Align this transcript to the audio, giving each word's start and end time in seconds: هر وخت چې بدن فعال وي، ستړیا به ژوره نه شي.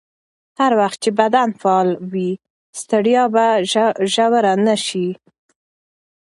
هر 0.59 0.71
وخت 0.79 0.97
چې 1.03 1.09
بدن 1.19 1.49
فعال 1.61 1.89
وي، 2.11 2.31
ستړیا 2.79 3.23
به 3.33 3.45
ژوره 4.13 4.53
نه 4.65 4.75
شي. 4.85 5.07